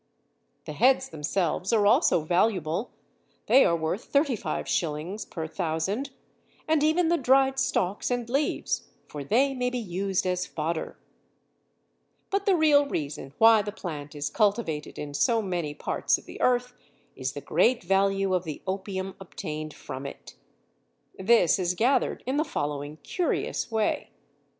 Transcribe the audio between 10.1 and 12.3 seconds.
as fodder. This is not quite certain.